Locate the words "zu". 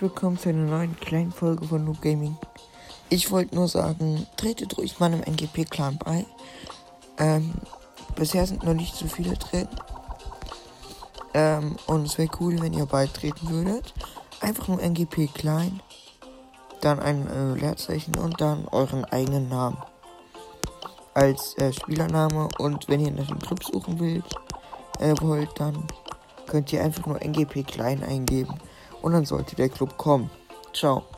0.38-0.48